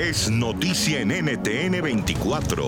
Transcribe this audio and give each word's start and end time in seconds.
es 0.00 0.30
noticia 0.30 1.00
en 1.00 1.08
NTN 1.10 1.82
24. 1.82 2.64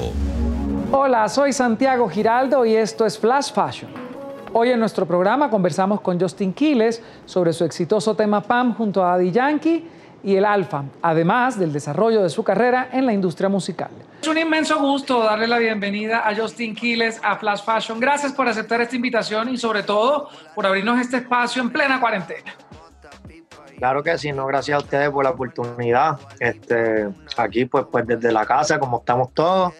Hola, 0.92 1.27
soy 1.31 1.55
Santiago 1.55 2.07
Giraldo 2.11 2.67
y 2.67 2.77
esto 2.77 3.07
es 3.07 3.19
Flash 3.19 3.55
Fashion. 3.55 3.91
Hoy 4.52 4.68
en 4.68 4.78
nuestro 4.78 5.07
programa 5.07 5.49
conversamos 5.49 6.03
con 6.03 6.21
Justin 6.21 6.53
Quiles 6.53 7.03
sobre 7.25 7.55
su 7.55 7.65
exitoso 7.65 8.14
tema 8.14 8.43
PAM 8.43 8.75
junto 8.75 9.03
a 9.03 9.12
Daddy 9.12 9.30
Yankee 9.30 9.89
y 10.23 10.37
el 10.37 10.45
Alfa, 10.45 10.84
además 11.00 11.59
del 11.59 11.73
desarrollo 11.73 12.23
de 12.23 12.29
su 12.29 12.45
carrera 12.45 12.90
en 12.92 13.06
la 13.06 13.14
industria 13.14 13.48
musical. 13.48 13.90
Es 14.20 14.28
un 14.28 14.36
inmenso 14.36 14.78
gusto 14.78 15.20
darle 15.24 15.48
la 15.48 15.56
bienvenida 15.56 16.28
a 16.28 16.36
Justin 16.36 16.74
Quiles 16.74 17.18
a 17.24 17.36
Flash 17.36 17.64
Fashion. 17.64 17.98
Gracias 17.98 18.32
por 18.32 18.46
aceptar 18.46 18.82
esta 18.82 18.94
invitación 18.94 19.48
y 19.48 19.56
sobre 19.56 19.82
todo 19.84 20.28
por 20.54 20.66
abrirnos 20.66 21.00
este 21.00 21.16
espacio 21.16 21.62
en 21.62 21.70
plena 21.70 21.98
cuarentena. 21.98 22.52
Claro 23.82 24.00
que 24.00 24.16
sí, 24.16 24.30
no, 24.30 24.46
gracias 24.46 24.76
a 24.76 24.78
ustedes 24.78 25.10
por 25.10 25.24
la 25.24 25.30
oportunidad. 25.30 26.16
Este, 26.38 27.08
aquí, 27.36 27.64
pues, 27.64 27.84
pues 27.90 28.06
desde 28.06 28.30
la 28.30 28.46
casa, 28.46 28.78
como 28.78 28.98
estamos 28.98 29.34
todos, 29.34 29.74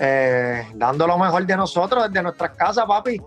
eh, 0.00 0.66
dando 0.74 1.06
lo 1.06 1.16
mejor 1.16 1.46
de 1.46 1.56
nosotros, 1.56 2.08
desde 2.08 2.20
nuestras 2.24 2.50
casas, 2.56 2.84
papi. 2.86 3.22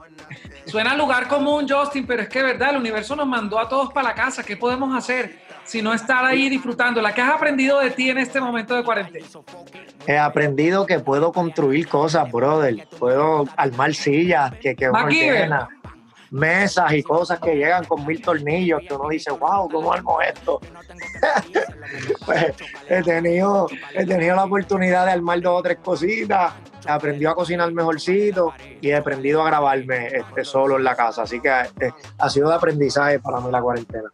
Suena 0.66 0.94
lugar 0.94 1.30
común, 1.30 1.66
Justin, 1.70 2.06
pero 2.06 2.24
es 2.24 2.28
que, 2.28 2.44
verdad, 2.44 2.72
el 2.72 2.78
universo 2.80 3.16
nos 3.16 3.28
mandó 3.28 3.58
a 3.58 3.70
todos 3.70 3.94
para 3.94 4.10
la 4.10 4.14
casa. 4.14 4.44
¿Qué 4.44 4.58
podemos 4.58 4.94
hacer? 4.94 5.48
si 5.68 5.82
no 5.82 5.94
estar 5.94 6.26
ahí 6.26 6.50
disfrutando? 6.50 7.02
¿La 7.02 7.14
que 7.14 7.22
has 7.22 7.34
aprendido 7.34 7.80
de 7.80 7.92
ti 7.92 8.10
en 8.10 8.18
este 8.18 8.40
momento 8.40 8.74
de 8.76 8.84
cuarentena? 8.84 9.26
He 10.08 10.18
aprendido 10.18 10.86
que 10.86 11.00
puedo 11.00 11.32
construir 11.32 11.88
cosas, 11.88 12.32
brother. 12.32 12.88
Puedo 12.98 13.46
armar 13.58 13.94
sillas 13.94 14.52
que, 14.62 14.76
que 14.76 14.90
mesas 16.32 16.92
y 16.94 17.04
cosas 17.04 17.40
que 17.40 17.56
llegan 17.56 17.86
con 17.86 18.06
mil 18.06 18.22
tornillos 18.22 18.82
que 18.88 18.94
uno 18.94 19.10
dice, 19.10 19.32
wow, 19.32 19.70
¿cómo 19.70 19.94
armo 19.94 20.22
esto? 20.22 20.60
pues 22.26 22.54
he 22.90 23.02
tenido, 23.02 23.68
he 23.94 24.06
tenido 24.06 24.36
la 24.36 24.46
oportunidad 24.46 25.06
de 25.06 25.12
armar 25.12 25.42
dos 25.42 25.60
o 25.60 25.64
tres 25.64 25.78
cositas, 25.84 26.54
aprendido 26.88 27.32
a 27.32 27.36
cocinar 27.36 27.72
mejorcito 27.72 28.54
y 28.82 28.90
he 28.90 28.96
aprendido 28.96 29.42
a 29.42 29.48
grabarme 29.48 30.08
este, 30.08 30.44
solo 30.44 30.78
en 30.78 30.84
la 30.84 30.96
casa. 30.96 31.24
Así 31.24 31.40
que 31.40 31.50
este, 31.62 31.94
ha 32.18 32.30
sido 32.30 32.50
de 32.50 32.56
aprendizaje 32.56 33.20
para 33.20 33.40
mí 33.40 33.52
la 33.52 33.62
cuarentena. 33.62 34.10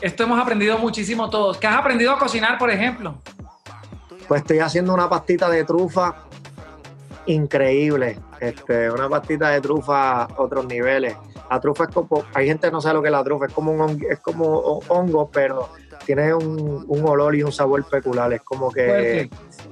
Esto 0.00 0.24
hemos 0.24 0.40
aprendido 0.40 0.78
muchísimo 0.78 1.30
todos. 1.30 1.58
¿Qué 1.58 1.66
has 1.66 1.76
aprendido 1.76 2.12
a 2.12 2.18
cocinar, 2.18 2.58
por 2.58 2.70
ejemplo? 2.70 3.14
Pues 4.26 4.42
estoy 4.42 4.58
haciendo 4.58 4.92
una 4.92 5.08
pastita 5.08 5.48
de 5.48 5.64
trufa 5.64 6.24
increíble. 7.26 8.18
Este, 8.40 8.90
una 8.90 9.08
pastita 9.08 9.50
de 9.50 9.60
trufa 9.60 10.22
a 10.22 10.28
otros 10.38 10.66
niveles. 10.66 11.16
La 11.50 11.60
trufa 11.60 11.84
es 11.84 11.90
como, 11.90 12.24
hay 12.34 12.46
gente 12.46 12.68
que 12.68 12.72
no 12.72 12.80
sabe 12.80 12.94
lo 12.94 13.02
que 13.02 13.08
es 13.08 13.12
la 13.12 13.24
trufa, 13.24 13.46
es 13.46 13.52
como 13.52 13.72
un 13.72 14.04
es 14.08 14.20
como 14.20 14.80
hongo, 14.88 15.30
pero 15.30 15.68
tiene 16.04 16.34
un, 16.34 17.02
olor 17.06 17.34
y 17.34 17.42
un 17.42 17.52
sabor 17.52 17.84
peculiar. 17.84 18.32
Es 18.32 18.42
como 18.42 18.70
que 18.70 19.30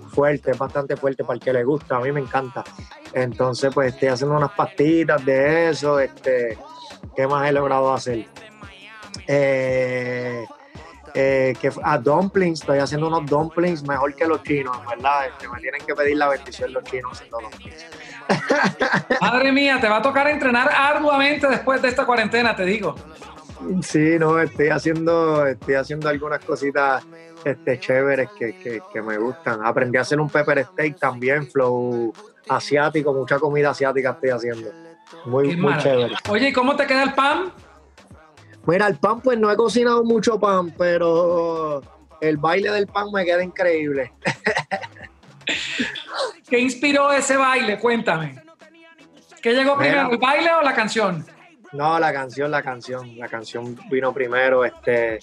fuerte. 0.08 0.52
bastante 0.52 0.96
fuerte 0.96 1.24
para 1.24 1.34
el 1.34 1.40
que 1.40 1.52
le 1.52 1.64
gusta. 1.64 1.96
A 1.96 2.00
mí 2.00 2.12
me 2.12 2.20
encanta. 2.20 2.64
Entonces, 3.12 3.72
pues 3.74 3.94
estoy 3.94 4.08
haciendo 4.08 4.36
unas 4.36 4.52
pastitas 4.52 5.24
de 5.24 5.70
eso. 5.70 5.98
Este, 5.98 6.58
¿Qué 7.16 7.26
más 7.26 7.48
he 7.48 7.52
logrado 7.52 7.92
hacer? 7.92 8.26
Eh, 9.26 10.44
eh, 11.14 11.54
que 11.60 11.70
a 11.82 11.98
dumplings, 11.98 12.60
estoy 12.60 12.78
haciendo 12.78 13.08
unos 13.08 13.26
dumplings 13.26 13.82
mejor 13.82 14.14
que 14.14 14.26
los 14.26 14.42
chinos, 14.42 14.76
¿verdad? 14.88 15.26
Este, 15.26 15.48
me 15.48 15.60
tienen 15.60 15.84
que 15.84 15.94
pedir 15.94 16.16
la 16.16 16.28
bendición 16.28 16.72
los 16.72 16.84
chinos 16.84 17.12
haciendo 17.12 17.38
dumplings. 17.40 17.86
Madre 19.20 19.52
mía, 19.52 19.78
te 19.80 19.88
va 19.88 19.98
a 19.98 20.02
tocar 20.02 20.28
entrenar 20.28 20.70
arduamente 20.72 21.46
después 21.48 21.82
de 21.82 21.88
esta 21.88 22.04
cuarentena, 22.04 22.54
te 22.54 22.64
digo. 22.64 22.94
Sí, 23.82 24.18
no, 24.18 24.40
estoy 24.40 24.68
haciendo, 24.68 25.46
estoy 25.46 25.74
haciendo 25.74 26.08
algunas 26.08 26.42
cositas 26.44 27.04
este, 27.44 27.78
chéveres 27.78 28.28
que, 28.38 28.82
que, 28.92 29.02
me 29.02 29.18
gustan. 29.18 29.60
Aprendí 29.64 29.98
a 29.98 30.02
hacer 30.02 30.20
un 30.20 30.30
pepper 30.30 30.64
steak 30.64 30.98
también, 30.98 31.46
flow 31.46 32.12
asiático, 32.48 33.12
mucha 33.12 33.38
comida 33.38 33.70
asiática 33.70 34.10
estoy 34.10 34.30
haciendo. 34.30 34.70
Muy, 35.26 35.56
muy 35.56 35.76
chévere. 35.78 36.14
Oye, 36.28 36.48
¿y 36.48 36.52
cómo 36.52 36.76
te 36.76 36.86
queda 36.86 37.02
el 37.02 37.12
pan? 37.12 37.52
Mira, 38.66 38.86
el 38.86 38.96
pan, 38.96 39.20
pues 39.20 39.38
no 39.38 39.50
he 39.50 39.56
cocinado 39.56 40.04
mucho 40.04 40.38
pan, 40.38 40.74
pero 40.76 41.82
el 42.20 42.36
baile 42.36 42.70
del 42.70 42.86
pan 42.86 43.06
me 43.12 43.24
queda 43.24 43.42
increíble. 43.42 44.12
¿Qué 46.50 46.58
inspiró 46.58 47.12
ese 47.12 47.36
baile? 47.36 47.78
Cuéntame. 47.78 48.42
¿Qué 49.40 49.54
llegó 49.54 49.78
primero, 49.78 50.10
el 50.10 50.18
baile 50.18 50.50
o 50.52 50.62
la 50.62 50.74
canción? 50.74 51.24
No, 51.72 51.98
la 52.00 52.12
canción, 52.12 52.50
la 52.50 52.62
canción. 52.62 53.16
La 53.16 53.28
canción 53.28 53.78
vino 53.88 54.12
primero. 54.12 54.64
Este, 54.64 55.20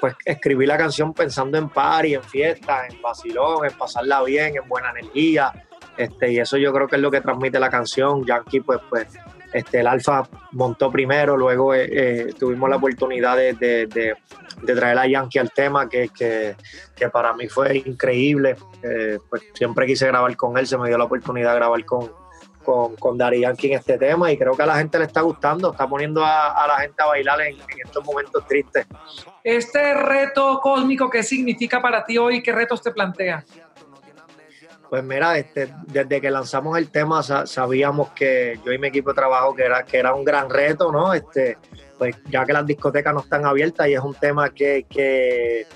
pues 0.00 0.16
escribí 0.24 0.66
la 0.66 0.76
canción 0.76 1.14
pensando 1.14 1.56
en 1.56 1.68
party, 1.68 2.14
en 2.14 2.24
fiesta, 2.24 2.86
en 2.88 3.00
vacilón, 3.00 3.64
en 3.64 3.72
pasarla 3.72 4.22
bien, 4.24 4.56
en 4.56 4.68
buena 4.68 4.90
energía. 4.90 5.52
Este, 5.96 6.32
y 6.32 6.40
eso 6.40 6.56
yo 6.56 6.72
creo 6.72 6.88
que 6.88 6.96
es 6.96 7.02
lo 7.02 7.10
que 7.10 7.20
transmite 7.20 7.60
la 7.60 7.70
canción. 7.70 8.24
Yankee, 8.26 8.60
pues, 8.60 8.80
pues 8.90 9.06
este, 9.52 9.80
el 9.80 9.86
Alfa 9.86 10.28
montó 10.52 10.90
primero, 10.90 11.36
luego 11.36 11.74
eh, 11.74 11.88
eh, 11.90 12.34
tuvimos 12.38 12.68
la 12.68 12.76
oportunidad 12.76 13.36
de, 13.36 14.16
traer 14.66 14.98
a 14.98 15.06
Yankee 15.06 15.38
al 15.38 15.50
tema, 15.52 15.88
que, 15.88 16.10
que, 16.10 17.08
para 17.08 17.32
mí 17.32 17.48
fue 17.48 17.78
increíble. 17.78 18.56
Eh, 18.82 19.18
pues 19.28 19.42
siempre 19.54 19.86
quise 19.86 20.06
grabar 20.06 20.36
con 20.36 20.58
él, 20.58 20.66
se 20.66 20.76
me 20.76 20.88
dio 20.88 20.98
la 20.98 21.04
oportunidad 21.04 21.52
de 21.52 21.56
grabar 21.56 21.84
con, 21.86 22.10
con, 22.62 22.96
con 22.96 23.16
Dari 23.16 23.40
Yankee 23.40 23.68
en 23.68 23.78
este 23.78 23.96
tema 23.96 24.30
y 24.30 24.36
creo 24.36 24.54
que 24.54 24.62
a 24.62 24.66
la 24.66 24.76
gente 24.76 24.98
le 24.98 25.06
está 25.06 25.22
gustando, 25.22 25.72
está 25.72 25.88
poniendo 25.88 26.22
a, 26.22 26.66
la 26.68 26.80
gente 26.80 27.02
a 27.02 27.06
bailar 27.06 27.40
en, 27.40 27.54
en, 27.54 27.80
estos 27.84 28.04
momentos 28.04 28.46
tristes. 28.46 28.86
Este 29.42 29.94
reto 29.94 30.60
cósmico, 30.60 31.08
¿qué 31.08 31.22
significa 31.22 31.80
para 31.80 32.04
ti 32.04 32.18
hoy? 32.18 32.42
¿Qué 32.42 32.52
retos 32.52 32.82
te 32.82 32.90
plantea? 32.90 33.44
Pues 34.88 35.04
mira, 35.04 35.36
este, 35.36 35.72
desde 35.86 36.20
que 36.20 36.30
lanzamos 36.30 36.78
el 36.78 36.90
tema 36.90 37.22
sabíamos 37.22 38.10
que 38.12 38.58
yo 38.64 38.72
y 38.72 38.78
mi 38.78 38.88
equipo 38.88 39.10
de 39.10 39.16
trabajo 39.16 39.54
que 39.54 39.64
era, 39.64 39.84
que 39.84 39.98
era 39.98 40.14
un 40.14 40.24
gran 40.24 40.48
reto, 40.48 40.90
¿no? 40.90 41.12
Este, 41.12 41.58
pues 41.98 42.16
ya 42.30 42.46
que 42.46 42.54
las 42.54 42.64
discotecas 42.64 43.12
no 43.12 43.20
están 43.20 43.44
abiertas 43.44 43.86
y 43.88 43.94
es 43.94 44.00
un 44.00 44.14
tema 44.14 44.48
que, 44.50 44.86
que, 44.88 45.66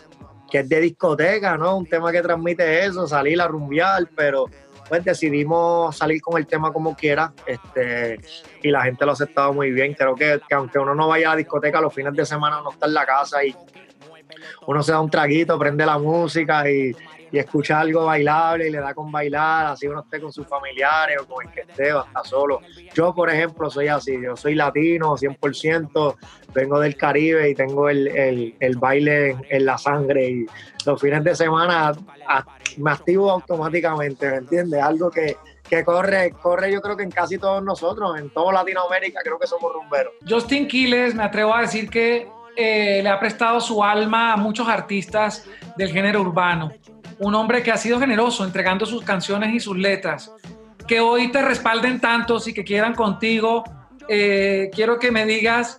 es 0.51 0.69
de 0.69 0.81
discoteca, 0.81 1.59
¿no? 1.59 1.77
Un 1.77 1.87
tema 1.87 2.11
que 2.11 2.23
transmite 2.23 2.85
eso, 2.85 3.07
salir 3.07 3.41
a 3.41 3.49
rumbear, 3.49 4.09
pero 4.15 4.47
pues 4.89 5.05
decidimos 5.05 5.97
salir 5.97 6.21
con 6.21 6.39
el 6.39 6.47
tema 6.47 6.73
como 6.73 6.95
quiera 6.95 7.33
este, 7.47 8.19
y 8.63 8.71
la 8.71 8.83
gente 8.83 9.05
lo 9.05 9.13
ha 9.13 9.15
aceptado 9.15 9.53
muy 9.53 9.73
bien. 9.73 9.95
Creo 9.95 10.15
que, 10.15 10.41
que 10.47 10.55
aunque 10.55 10.79
uno 10.79 10.95
no 10.95 11.09
vaya 11.09 11.29
a 11.29 11.31
la 11.31 11.37
discoteca 11.37 11.81
los 11.81 11.93
fines 11.93 12.15
de 12.15 12.25
semana, 12.25 12.61
uno 12.61 12.71
está 12.71 12.87
en 12.87 12.95
la 12.95 13.07
casa 13.07 13.45
y 13.45 13.55
uno 14.67 14.83
se 14.83 14.93
da 14.93 15.01
un 15.01 15.11
traguito, 15.11 15.59
prende 15.59 15.85
la 15.85 15.99
música 15.99 16.69
y, 16.71 16.95
y 17.33 17.39
escucha 17.39 17.81
algo 17.81 18.05
bailable 18.05 18.69
y 18.69 18.71
le 18.71 18.79
da 18.79 18.93
con 18.93 19.11
bailar, 19.11 19.67
así 19.67 19.89
uno 19.89 20.01
esté 20.01 20.21
con 20.21 20.31
sus 20.31 20.47
familiares 20.47 21.17
o 21.23 21.27
con 21.27 21.47
el 21.47 21.53
que 21.53 21.63
esté 21.63 21.93
o 21.95 22.01
hasta 22.01 22.23
solo. 22.25 22.61
Yo, 22.95 23.15
por 23.15 23.31
ejemplo, 23.31 23.71
soy 23.71 23.89
así, 23.89 24.21
yo 24.23 24.37
soy 24.37 24.55
latino 24.55 25.17
100%, 25.17 26.17
vengo 26.53 26.79
del 26.79 26.95
Caribe 26.95 27.49
y 27.49 27.55
tengo 27.55 27.89
el, 27.89 28.77
baile 28.77 29.37
en, 29.49 29.65
la 29.65 29.79
sangre 29.79 30.29
y 30.29 30.47
los 30.85 31.01
fines 31.01 31.25
de 31.25 31.35
semana 31.35 31.93
me 32.77 32.91
activo 32.91 33.31
automáticamente, 33.31 34.31
¿me 34.31 34.37
entiendes? 34.37 34.83
Algo 34.83 35.11
que, 35.11 35.37
corre, 35.87 36.33
corre 36.33 36.71
yo 36.71 36.83
creo 36.83 36.99
que 36.99 37.05
en 37.05 37.11
casi 37.11 37.39
todos 37.39 37.63
nosotros, 37.65 38.19
en 38.19 38.29
toda 38.29 38.53
Latinoamérica 38.53 39.21
creo 39.25 39.39
que 39.39 39.47
somos 39.47 39.73
rumberos. 39.73 40.13
Justin 40.29 40.69
Quiles, 40.69 41.15
me 41.15 41.23
atrevo 41.23 41.55
a 41.55 41.63
decir 41.63 41.89
que 41.89 42.29
eh, 42.57 43.01
le 43.03 43.09
ha 43.09 43.19
prestado 43.19 43.59
su 43.59 43.83
alma 43.83 44.35
a 44.35 44.37
muchos 44.37 44.69
artistas 44.69 45.49
del 45.79 45.91
género 45.91 46.21
urbano 46.21 46.71
un 47.23 47.37
hombre 47.37 47.63
que 47.63 47.71
ha 47.71 47.77
sido 47.77 48.01
generoso 48.01 48.45
entregando 48.45 48.85
sus 48.85 49.05
canciones 49.05 49.55
y 49.55 49.61
sus 49.61 49.77
letras, 49.77 50.33
que 50.89 50.99
hoy 50.99 51.31
te 51.31 51.41
respalden 51.41 52.01
tantos 52.01 52.49
y 52.49 52.53
que 52.53 52.65
quieran 52.65 52.95
contigo. 52.95 53.63
Eh, 54.09 54.71
quiero 54.75 54.99
que 54.99 55.13
me 55.13 55.25
digas 55.25 55.79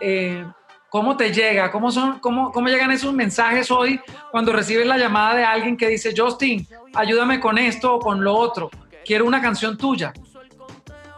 eh, 0.00 0.46
cómo 0.88 1.16
te 1.16 1.32
llega, 1.32 1.72
cómo, 1.72 1.90
son, 1.90 2.20
cómo, 2.20 2.52
cómo 2.52 2.68
llegan 2.68 2.92
esos 2.92 3.12
mensajes 3.12 3.68
hoy 3.72 4.00
cuando 4.30 4.52
recibes 4.52 4.86
la 4.86 4.96
llamada 4.96 5.34
de 5.34 5.44
alguien 5.44 5.76
que 5.76 5.88
dice, 5.88 6.14
Justin, 6.16 6.66
ayúdame 6.94 7.40
con 7.40 7.58
esto 7.58 7.96
o 7.96 7.98
con 7.98 8.22
lo 8.22 8.36
otro, 8.36 8.70
quiero 9.04 9.24
una 9.24 9.42
canción 9.42 9.76
tuya. 9.76 10.12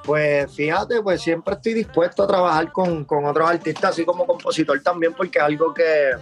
Pues 0.03 0.51
fíjate, 0.57 1.03
pues 1.03 1.21
siempre 1.21 1.53
estoy 1.53 1.75
dispuesto 1.75 2.23
a 2.23 2.27
trabajar 2.27 2.73
con, 2.73 3.05
con 3.05 3.27
otros 3.27 3.51
artistas, 3.51 3.91
así 3.91 4.07
como 4.07 4.27
compositor 4.27 4.81
también, 4.83 5.13
porque 5.13 5.39
es 5.39 5.45
algo 5.45 5.75
que, 5.75 6.13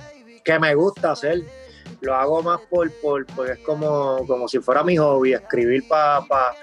que 0.45 0.59
me 0.59 0.75
gusta 0.75 1.13
hacer 1.13 1.45
lo 2.01 2.15
hago 2.15 2.43
más 2.43 2.61
por, 2.71 2.91
por, 3.01 3.27
porque 3.27 3.53
es 3.53 3.59
como, 3.61 4.25
como 4.27 4.49
si 4.49 4.59
fuera 4.59 4.83
mi 4.83 4.97
hobby, 4.97 5.35
escribir 5.35 5.87
para 5.89 6.21
pa, 6.23 6.55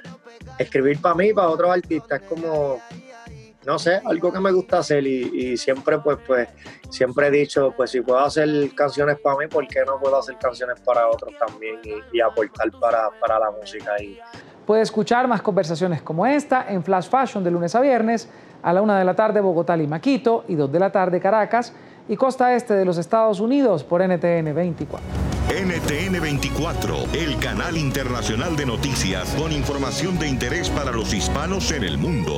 escribir 0.57 1.01
para 1.01 1.15
mí, 1.15 1.33
para 1.33 1.49
otros 1.49 1.71
artistas, 1.71 2.21
es 2.21 2.27
como, 2.27 2.79
no 3.65 3.79
sé, 3.79 4.01
algo 4.05 4.31
que 4.31 4.39
me 4.39 4.51
gusta 4.51 4.79
hacer 4.79 5.05
y, 5.05 5.57
siempre 5.57 5.99
pues, 5.99 6.17
pues, 6.25 6.49
siempre 6.89 7.27
he 7.27 7.31
dicho, 7.31 7.73
pues 7.75 7.91
si 7.91 8.01
puedo 8.01 8.19
hacer 8.19 8.73
canciones 8.75 9.17
para 9.19 9.37
mí, 9.37 9.47
¿por 9.47 9.67
qué 9.67 9.83
no 9.85 9.99
puedo 9.99 10.17
hacer 10.17 10.37
canciones 10.37 10.79
para 10.81 11.07
otros 11.07 11.33
también 11.37 11.79
y, 12.11 12.21
aportar 12.21 12.71
para, 12.79 13.09
para 13.19 13.39
la 13.39 13.51
música? 13.51 13.91
Y... 14.01 14.19
Puede 14.65 14.81
escuchar 14.81 15.27
más 15.27 15.41
conversaciones 15.41 16.01
como 16.01 16.25
esta 16.25 16.65
en 16.69 16.83
Flash 16.83 17.09
Fashion 17.09 17.43
de 17.43 17.51
lunes 17.51 17.75
a 17.75 17.81
viernes 17.81 18.29
a 18.61 18.71
la 18.71 18.81
una 18.81 18.97
de 18.97 19.05
la 19.05 19.13
tarde 19.13 19.41
Bogotá, 19.41 19.75
Lima, 19.75 19.99
Quito 19.99 20.45
y 20.47 20.55
dos 20.55 20.71
de 20.71 20.79
la 20.79 20.91
tarde 20.91 21.19
Caracas 21.19 21.73
y 22.07 22.15
costa 22.15 22.55
este 22.55 22.73
de 22.73 22.85
los 22.85 22.97
Estados 22.97 23.39
Unidos 23.39 23.83
por 23.83 24.01
NTN 24.01 24.53
24. 24.53 25.07
NTN 25.49 26.21
24, 26.21 26.95
el 27.13 27.37
canal 27.37 27.77
internacional 27.77 28.55
de 28.55 28.65
noticias 28.65 29.35
con 29.35 29.51
información 29.51 30.17
de 30.17 30.27
interés 30.27 30.69
para 30.69 30.91
los 30.91 31.13
hispanos 31.13 31.71
en 31.71 31.83
el 31.83 31.97
mundo. 31.97 32.33